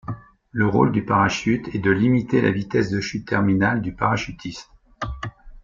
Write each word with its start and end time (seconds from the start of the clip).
Le 0.49 0.65
rôle 0.65 0.91
du 0.91 1.05
parachute 1.05 1.75
est 1.75 1.77
de 1.77 1.91
limiter 1.91 2.41
la 2.41 2.49
vitesse 2.49 2.89
de 2.89 2.99
chute 2.99 3.27
terminale 3.27 3.83
du 3.83 3.93
parachutiste. 3.93 4.71